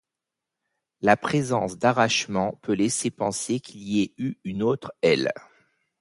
La 1.01 1.15
présence 1.15 1.77
d'arrachements 1.77 2.57
peut 2.63 2.73
laisser 2.73 3.11
penser 3.11 3.59
qu'il 3.59 3.83
y 3.83 4.01
ait 4.01 4.13
eu 4.17 4.37
une 4.43 4.63
autre 4.63 4.95
aile. 5.03 5.31